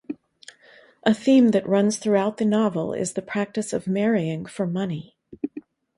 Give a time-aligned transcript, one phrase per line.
[1.03, 5.15] A theme that runs throughout the novel is the practice of marrying for money.